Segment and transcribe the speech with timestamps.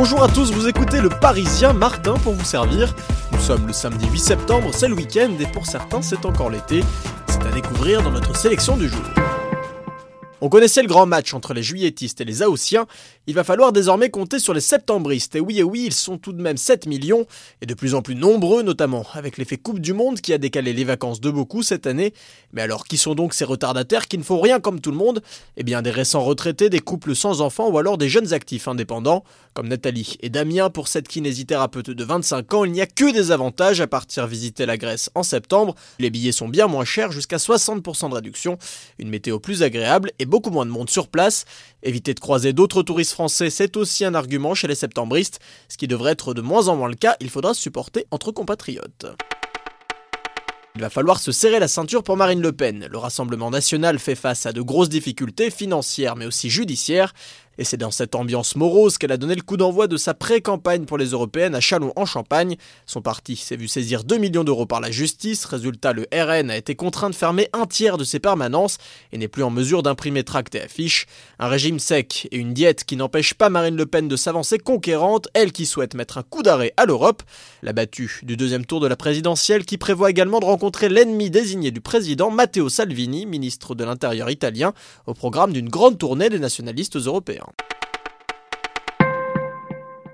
[0.00, 2.94] Bonjour à tous, vous écoutez le Parisien Martin pour vous servir.
[3.32, 6.84] Nous sommes le samedi 8 septembre, c'est le week-end et pour certains c'est encore l'été.
[7.26, 9.02] C'est à découvrir dans notre sélection du jour.
[10.40, 12.86] On connaissait le grand match entre les juilletistes et les haussiens,
[13.26, 16.32] il va falloir désormais compter sur les septembristes, et oui et oui, ils sont tout
[16.32, 17.26] de même 7 millions,
[17.60, 20.72] et de plus en plus nombreux notamment, avec l'effet Coupe du Monde qui a décalé
[20.72, 22.14] les vacances de beaucoup cette année.
[22.52, 25.22] Mais alors qui sont donc ces retardataires qui ne font rien comme tout le monde?
[25.56, 29.24] Eh bien des récents retraités, des couples sans enfants ou alors des jeunes actifs indépendants,
[29.54, 30.70] comme Nathalie et Damien.
[30.70, 34.66] Pour cette kinésithérapeute de 25 ans, il n'y a que des avantages à partir visiter
[34.66, 38.56] la Grèce en septembre, les billets sont bien moins chers, jusqu'à 60% de réduction,
[38.98, 41.44] une météo plus agréable et beaucoup moins de monde sur place.
[41.82, 45.88] Éviter de croiser d'autres touristes français, c'est aussi un argument chez les septembristes, ce qui
[45.88, 49.06] devrait être de moins en moins le cas, il faudra supporter entre compatriotes.
[50.78, 52.86] Il va falloir se serrer la ceinture pour Marine Le Pen.
[52.88, 57.14] Le Rassemblement national fait face à de grosses difficultés financières mais aussi judiciaires.
[57.58, 60.84] Et c'est dans cette ambiance morose qu'elle a donné le coup d'envoi de sa pré-campagne
[60.84, 62.56] pour les européennes à Chalon en Champagne.
[62.86, 65.44] Son parti s'est vu saisir 2 millions d'euros par la justice.
[65.44, 68.78] Résultat, le RN a été contraint de fermer un tiers de ses permanences
[69.10, 71.06] et n'est plus en mesure d'imprimer tracts et affiches.
[71.40, 75.26] Un régime sec et une diète qui n'empêchent pas Marine Le Pen de s'avancer conquérante,
[75.34, 77.24] elle qui souhaite mettre un coup d'arrêt à l'Europe.
[77.62, 81.72] La battue du deuxième tour de la présidentielle qui prévoit également de rencontrer l'ennemi désigné
[81.72, 84.74] du président Matteo Salvini, ministre de l'Intérieur italien,
[85.06, 87.47] au programme d'une grande tournée des nationalistes européens.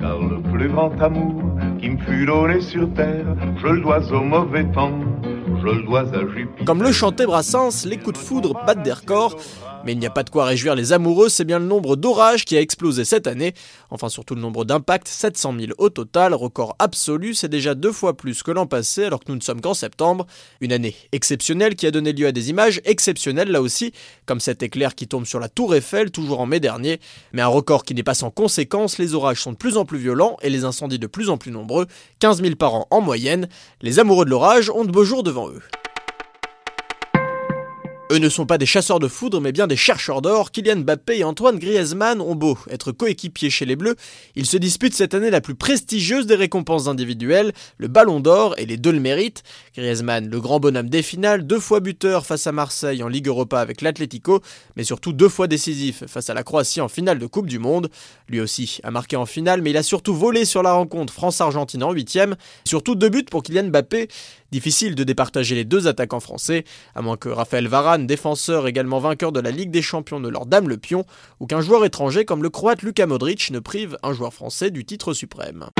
[0.00, 1.42] Car le plus grand amour
[1.80, 3.26] qui me fut donné sur terre,
[3.56, 4.98] je le dois au mauvais temps,
[5.60, 6.64] je le dois à Jupiter.
[6.64, 9.36] Comme le chantait Brassens, les coups de foudre battent des records.
[9.84, 12.44] Mais il n'y a pas de quoi réjouir les amoureux, c'est bien le nombre d'orages
[12.44, 13.52] qui a explosé cette année.
[13.90, 18.16] Enfin, surtout le nombre d'impacts, 700 000 au total, record absolu, c'est déjà deux fois
[18.16, 20.26] plus que l'an passé alors que nous ne sommes qu'en septembre.
[20.60, 23.92] Une année exceptionnelle qui a donné lieu à des images exceptionnelles là aussi,
[24.24, 27.00] comme cet éclair qui tombe sur la Tour Eiffel toujours en mai dernier.
[27.32, 29.98] Mais un record qui n'est pas sans conséquences, les orages sont de plus en plus
[29.98, 31.86] violents et les incendies de plus en plus nombreux,
[32.20, 33.48] 15 000 par an en moyenne.
[33.80, 35.62] Les amoureux de l'orage ont de beaux jours devant eux.
[38.12, 40.50] Eux ne sont pas des chasseurs de foudre, mais bien des chercheurs d'or.
[40.50, 43.96] Kylian Mbappé et Antoine Griezmann ont beau être coéquipiers chez les Bleus.
[44.36, 48.66] Ils se disputent cette année la plus prestigieuse des récompenses individuelles, le Ballon d'Or, et
[48.66, 49.42] les deux le méritent.
[49.74, 53.58] Griezmann, le grand bonhomme des finales, deux fois buteur face à Marseille en Ligue Europa
[53.58, 54.42] avec l'Atlético,
[54.76, 57.88] mais surtout deux fois décisif face à la Croatie en finale de Coupe du Monde.
[58.28, 61.82] Lui aussi a marqué en finale, mais il a surtout volé sur la rencontre France-Argentine
[61.82, 62.36] en huitième.
[62.66, 64.08] Surtout deux buts pour Kylian Mbappé.
[64.52, 66.64] Difficile de départager les deux attaquants français,
[66.94, 70.44] à moins que Raphaël Varane, défenseur également vainqueur de la Ligue des Champions, ne leur
[70.44, 71.06] dame le pion,
[71.40, 74.84] ou qu'un joueur étranger comme le croate Luka Modric ne prive un joueur français du
[74.84, 75.70] titre suprême.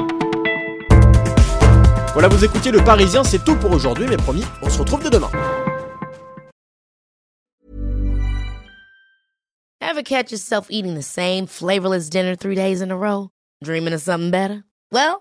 [2.15, 5.11] Voilà, vous écoutiez le Parisien, c'est tout pour aujourd'hui, mais promis, on se retrouve dès
[5.11, 5.31] demain.
[13.63, 14.65] Dreaming of something better?
[14.91, 15.21] Well,